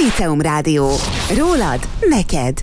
[0.00, 0.96] Liceum Rádió.
[1.36, 2.58] Rólad, neked.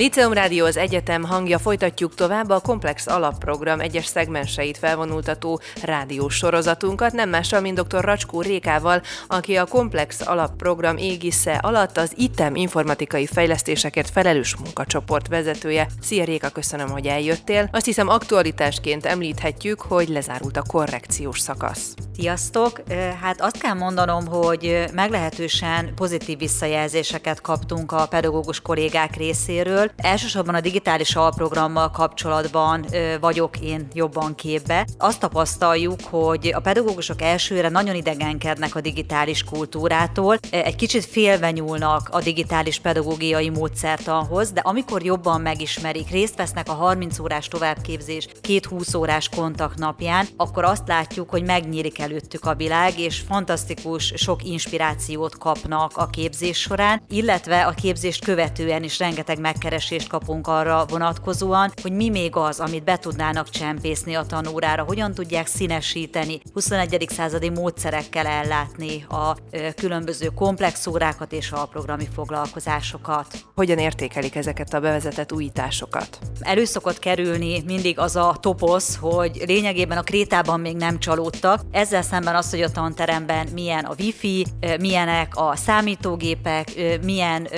[0.00, 7.12] Liceum Rádió az egyetem hangja, folytatjuk tovább a komplex alapprogram egyes szegmenseit felvonultató rádiós sorozatunkat,
[7.12, 8.04] nem mással, mint dr.
[8.04, 15.86] Racskó Rékával, aki a komplex alapprogram égisze alatt az ITEM informatikai fejlesztésekért felelős munkacsoport vezetője.
[16.00, 17.68] Szia Réka, köszönöm, hogy eljöttél.
[17.72, 21.94] Azt hiszem aktualitásként említhetjük, hogy lezárult a korrekciós szakasz.
[22.16, 22.80] Sziasztok!
[23.20, 29.89] Hát azt kell mondanom, hogy meglehetősen pozitív visszajelzéseket kaptunk a pedagógus kollégák részéről.
[29.96, 32.86] Elsősorban a digitális alprogrammal kapcsolatban
[33.20, 34.86] vagyok én jobban képbe.
[34.98, 42.08] Azt tapasztaljuk, hogy a pedagógusok elsőre nagyon idegenkednek a digitális kultúrától, egy kicsit félve nyúlnak
[42.10, 48.66] a digitális pedagógiai módszertanhoz, de amikor jobban megismerik, részt vesznek a 30 órás továbbképzés, két
[48.66, 54.44] 20 órás kontaktnapján, akkor azt látjuk, hogy megnyílik el előttük a világ, és fantasztikus sok
[54.44, 59.38] inspirációt kapnak a képzés során, illetve a képzést követően is rengeteg
[59.80, 65.14] megkeresést kapunk arra vonatkozóan, hogy mi még az, amit be tudnának csempészni a tanórára, hogyan
[65.14, 67.06] tudják színesíteni, 21.
[67.08, 69.36] századi módszerekkel ellátni a
[69.76, 73.26] különböző komplex órákat és a programi foglalkozásokat.
[73.54, 76.18] Hogyan értékelik ezeket a bevezetett újításokat?
[76.40, 81.60] Elő szokott kerülni mindig az a toposz, hogy lényegében a krétában még nem csalódtak.
[81.70, 84.46] Ezzel ezzel szemben az, hogy a tanteremben milyen a wifi,
[84.80, 86.68] milyenek a számítógépek,
[87.04, 87.48] milyen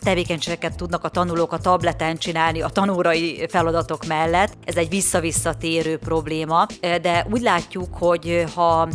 [0.00, 4.52] tevékenységeket tudnak a tanulók a tableten csinálni a tanórai feladatok mellett.
[4.64, 8.88] Ez egy visszavisszatérő probléma, de úgy látjuk, hogy ha,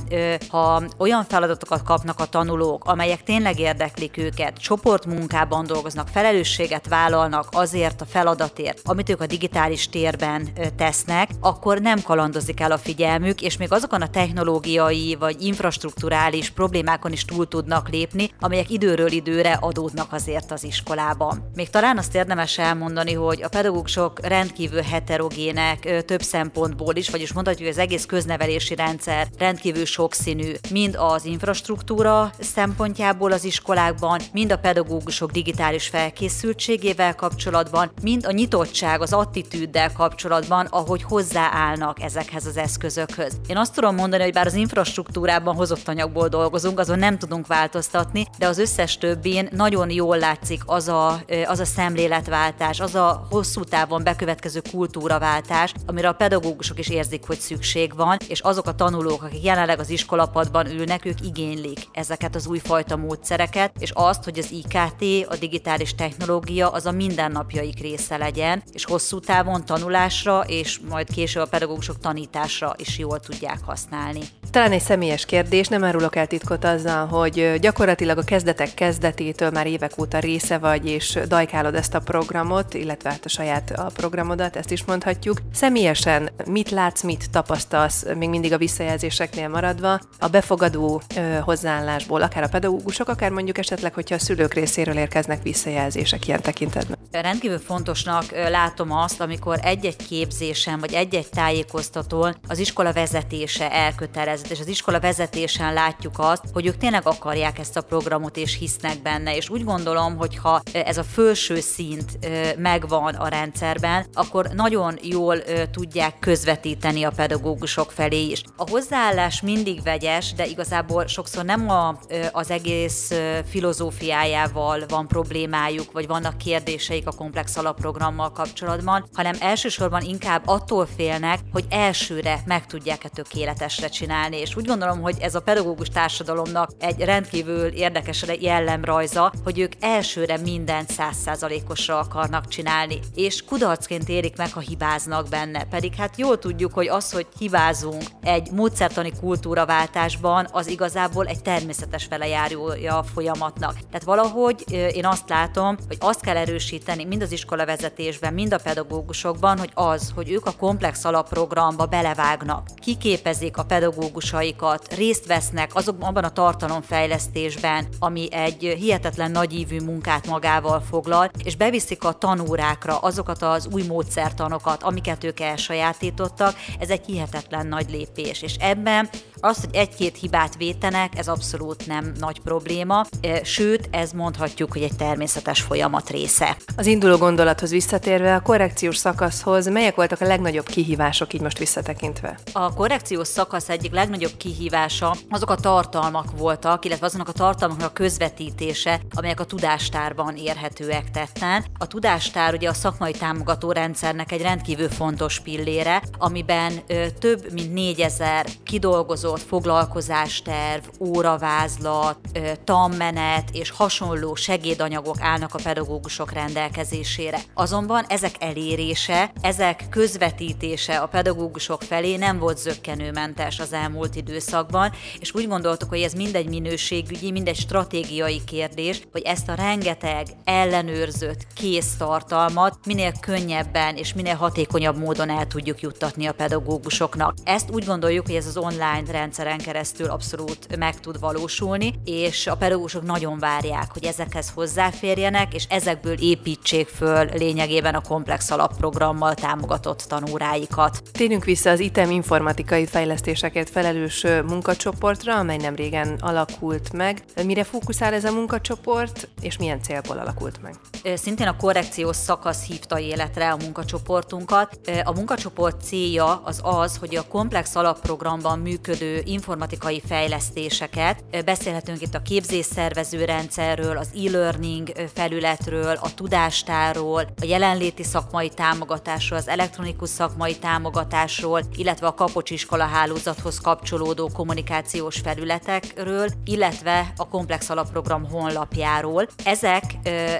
[0.50, 8.02] ha olyan feladatokat kapnak a tanulók, amelyek tényleg érdeklik őket, csoportmunkában dolgoznak, felelősséget vállalnak azért
[8.02, 13.58] a feladatért, amit ők a digitális térben tesznek, akkor nem kalandozik el a figyelmük, és
[13.58, 20.14] még azokon a technológiai vagy infrastruktúrális problémákon is túl tudnak lépni, amelyek időről időre adódnak
[20.14, 21.52] azért az iskolában.
[21.56, 27.68] Még talán azt érdemes elmondani, hogy a pedagógusok rendkívül heterogének több szempontból is, vagyis mondhatjuk,
[27.68, 34.58] hogy az egész köznevelési rendszer rendkívül sokszínű, mind az infrastruktúra szempontjából az iskolákban, mind a
[34.58, 43.38] pedagógusok digitális felkészültségével kapcsolatban, mind a nyitottság, az attitűddel kapcsolatban, ahogy hozzáállnak ezekhez az eszközökhöz.
[43.48, 48.26] Én azt tudom mondani, hogy bár az infrastruktúrában hozott anyagból dolgozunk, azon nem tudunk változtatni,
[48.38, 52.47] de az összes többén nagyon jól látszik az a, az a szemléletváltás,
[52.80, 58.40] az a hosszú távon bekövetkező kultúraváltás, amire a pedagógusok is érzik, hogy szükség van, és
[58.40, 63.92] azok a tanulók, akik jelenleg az iskolapadban ülnek, ők igénylik ezeket az újfajta módszereket, és
[63.94, 69.66] azt, hogy az IKT, a digitális technológia az a mindennapjaik része legyen, és hosszú távon
[69.66, 74.22] tanulásra, és majd később a pedagógusok tanításra is jól tudják használni.
[74.52, 79.68] Talán egy személyes kérdés, nem árulok el titkot azzal, hogy gyakorlatilag a kezdetek kezdetétől már
[79.68, 82.36] évek óta része vagy, és dajkálod ezt a programot,
[82.74, 85.38] illetve hát a saját a programodat, ezt is mondhatjuk.
[85.54, 92.44] Személyesen mit látsz, mit tapasztalsz, még mindig a visszajelzéseknél maradva, a befogadó ö, hozzáállásból, akár
[92.44, 96.98] a pedagógusok, akár mondjuk esetleg, hogyha a szülők részéről érkeznek visszajelzések ilyen tekintetben?
[97.12, 104.60] Rendkívül fontosnak látom azt, amikor egy-egy képzésen vagy egy-egy tájékoztatón az iskola vezetése elkötelezett, és
[104.60, 109.36] az iskola vezetésen látjuk azt, hogy ők tényleg akarják ezt a programot és hisznek benne,
[109.36, 112.18] és úgy gondolom, hogy ha ez a felső szint
[112.58, 115.38] megvan a rendszerben, akkor nagyon jól
[115.72, 118.44] tudják közvetíteni a pedagógusok felé is.
[118.56, 122.00] A hozzáállás mindig vegyes, de igazából sokszor nem a,
[122.32, 123.14] az egész
[123.50, 131.40] filozófiájával van problémájuk, vagy vannak kérdéseik a komplex alapprogrammal kapcsolatban, hanem elsősorban inkább attól félnek,
[131.52, 134.38] hogy elsőre meg tudják-e tökéletesre csinálni.
[134.40, 140.38] És úgy gondolom, hogy ez a pedagógus társadalomnak egy rendkívül érdekes jellemrajza, hogy ők elsőre
[140.38, 142.17] mindent százszázalékosra akarnak
[142.48, 145.64] csinálni, és kudarcként érik meg, ha hibáznak benne.
[145.64, 152.08] Pedig hát jól tudjuk, hogy az, hogy hibázunk egy módszertani kultúraváltásban, az igazából egy természetes
[152.08, 153.74] velejárója a folyamatnak.
[153.74, 159.58] Tehát valahogy én azt látom, hogy azt kell erősíteni mind az iskolavezetésben, mind a pedagógusokban,
[159.58, 166.24] hogy az, hogy ők a komplex alapprogramba belevágnak, kiképezik a pedagógusaikat, részt vesznek azokban abban
[166.24, 173.68] a tartalomfejlesztésben, ami egy hihetetlen nagyívű munkát magával foglal, és beviszik a tanórákra azokat az
[173.72, 178.42] új módszertanokat, amiket ők elsajátítottak, ez egy hihetetlen nagy lépés.
[178.42, 179.10] És ebben
[179.40, 183.06] Az, hogy egy-két hibát vétenek, ez abszolút nem nagy probléma,
[183.44, 186.58] sőt, ez mondhatjuk, hogy egy természetes folyamat része.
[186.78, 192.40] Az induló gondolathoz visszatérve, a korrekciós szakaszhoz melyek voltak a legnagyobb kihívások így most visszatekintve?
[192.52, 197.94] A korrekciós szakasz egyik legnagyobb kihívása azok a tartalmak voltak, illetve azoknak a tartalmaknak a
[197.94, 201.66] közvetítése, amelyek a tudástárban érhetőek tetten.
[201.78, 206.74] A tudástár ugye a szakmai támogató rendszernek egy rendkívül fontos pillére, amiben
[207.20, 212.18] több mint négyezer kidolgozott foglalkozásterv, óravázlat,
[212.64, 217.40] tanmenet és hasonló segédanyagok állnak a pedagógusok rendelkezésére.
[217.54, 225.34] Azonban ezek elérése, ezek közvetítése a pedagógusok felé nem volt zöggenőmentes az elmúlt időszakban, és
[225.34, 231.77] úgy gondoltuk, hogy ez mindegy minőségügyi, mindegy stratégiai kérdés, hogy ezt a rengeteg ellenőrzött kész
[231.98, 237.34] tartalmat minél könnyebben és minél hatékonyabb módon el tudjuk juttatni a pedagógusoknak.
[237.44, 242.58] Ezt úgy gondoljuk, hogy ez az online rendszeren keresztül abszolút meg tud valósulni, és a
[242.58, 250.00] pedagógusok nagyon várják, hogy ezekhez hozzáférjenek, és ezekből építsék föl lényegében a komplex alapprogrammal támogatott
[250.08, 251.02] tanóráikat.
[251.12, 257.24] Térjünk vissza az ITEM informatikai fejlesztésekért felelős munkacsoportra, amely nem régen alakult meg.
[257.46, 260.76] Mire fókuszál ez a munkacsoport, és milyen célból alakult meg?
[261.16, 264.80] Szintén a korrekciós szakasz hívta életre a munkacsoportunkat.
[265.04, 272.22] A munkacsoport célja az az, hogy a komplex alapprogramban működő informatikai fejlesztéseket, beszélhetünk itt a
[272.22, 281.62] képzésszervező rendszerről, az e-learning felületről, a tudástárról, a jelenléti szakmai támogatásról, az elektronikus szakmai támogatásról,
[281.76, 289.28] illetve a Kapocs iskola hálózathoz kapcsolódó kommunikációs felületekről, illetve a komplex alapprogram honlapjáról.
[289.44, 289.84] Ezek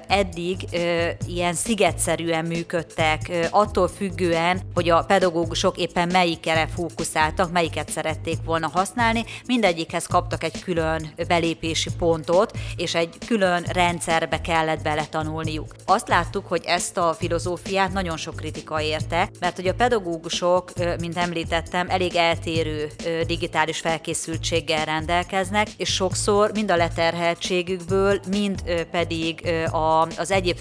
[0.08, 0.58] eddig
[1.28, 9.26] ilyen szigetszerűen működtek, attól függően, hogy a pedagógusok éppen melyikre fókuszáltak, melyiket szerették volna használni,
[9.46, 15.76] mindegyikhez kaptak egy külön belépési pontot, és egy külön rendszerbe kellett beletanulniuk.
[15.86, 21.18] Azt láttuk, hogy ezt a filozófiát nagyon sok kritika érte, mert hogy a pedagógusok, mint
[21.18, 22.92] említettem, elég eltérő
[23.26, 28.62] digitális felkészültséggel rendelkeznek, és sokszor mind a leterheltségükből, mind
[28.92, 29.52] pedig
[30.18, 30.58] az egyéb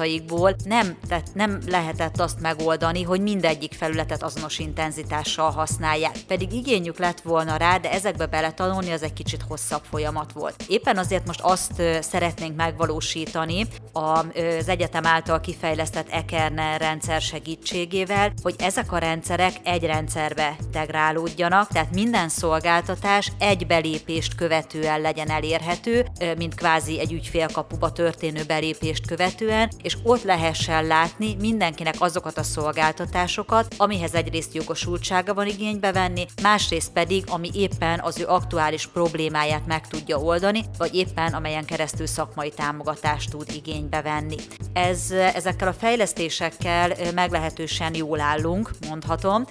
[0.00, 6.18] feladataikból nem, tehát nem lehetett azt megoldani, hogy mindegyik felületet azonos intenzitással használják.
[6.26, 10.64] Pedig igényük lett volna rá, de ezekbe beletanulni az egy kicsit hosszabb folyamat volt.
[10.68, 18.92] Éppen azért most azt szeretnénk megvalósítani az egyetem által kifejlesztett Ekerner rendszer segítségével, hogy ezek
[18.92, 26.06] a rendszerek egy rendszerbe integrálódjanak, tehát minden szolgáltatás egy belépést követően legyen elérhető,
[26.36, 33.74] mint kvázi egy ügyfélkapuba történő belépést követően, és ott lehessen látni mindenkinek azokat a szolgáltatásokat,
[33.76, 39.88] amihez egyrészt jogosultsága van igénybe venni, másrészt pedig, ami éppen az ő aktuális problémáját meg
[39.88, 44.36] tudja oldani, vagy éppen amelyen keresztül szakmai támogatást tud igénybe venni.
[44.72, 49.44] Ez, ezekkel a fejlesztésekkel meglehetősen jól állunk, mondhatom,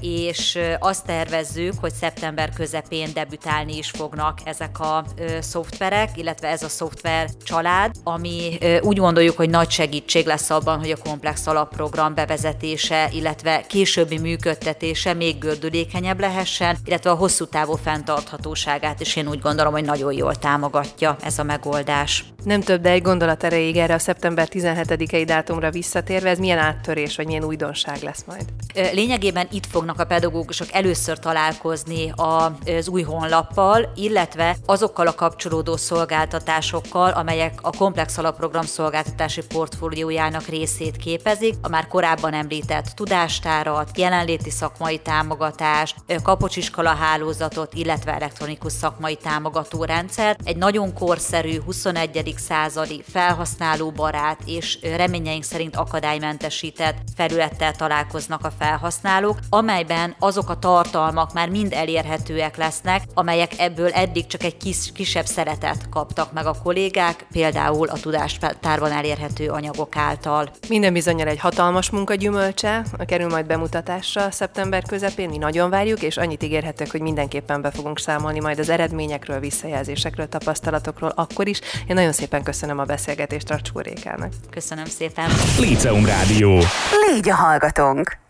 [0.00, 5.04] és azt tervezzük, hogy szeptember közepén debütálni is fognak ezek a
[5.40, 10.90] szoftverek, illetve ez a szoftver család, ami úgy gondoljuk, hogy nagy segítség lesz abban, hogy
[10.90, 19.00] a komplex alapprogram bevezetése, illetve későbbi működtetése még gördülékenyebb lehessen, illetve a hosszú távú fenntarthatóságát
[19.00, 22.24] is én úgy gondolom, hogy nagyon jól támogatja ez a megoldás.
[22.44, 27.16] Nem több, de egy gondolat erejéig erre a szeptember 17-i dátumra visszatérve, ez milyen áttörés,
[27.16, 28.44] vagy milyen újdonság lesz majd?
[28.92, 37.10] Lényegében itt fognak a pedagógusok először találkozni az új honlappal, illetve azokkal a kapcsolódó szolgáltatásokkal,
[37.10, 44.98] amelyek a komplex alapprogram szolgáltatási portfóliójának részét képezik, a már korábban említett tudástárat, jelenléti szakmai
[44.98, 50.40] támogatást, kapocs'iskola hálózatot, illetve elektronikus szakmai támogató rendszert.
[50.44, 52.34] Egy nagyon korszerű 21.
[52.36, 61.48] századi felhasználóbarát és reményeink szerint akadálymentesített felülettel találkoznak a felhasználók, amelyben azok a tartalmak már
[61.48, 67.26] mind elérhetőek lesznek, amelyek ebből eddig csak egy kis, kisebb szeretet kaptak meg a kollégák,
[67.32, 70.50] például a tudástárban elérhető anyagok által.
[70.68, 76.16] Minden bizonyal egy hatalmas munka gyümölcse, kerül majd bemutatásra szeptember közepén, mi nagyon várjuk, és
[76.16, 81.60] annyit ígérhetek, hogy mindenképpen be fogunk számolni majd az eredményekről, visszajelzésekről, tapasztalatokról akkor is.
[81.86, 84.32] Én nagyon szépen köszönöm a beszélgetést Racskó Rékának.
[84.50, 85.30] Köszönöm szépen.
[85.58, 86.60] Líceum Rádió.
[87.06, 88.27] Légy a hallgatónk!